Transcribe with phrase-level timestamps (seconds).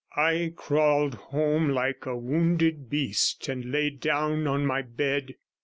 [0.17, 5.35] I crawled home like a wounded beast, and lay down on my bed.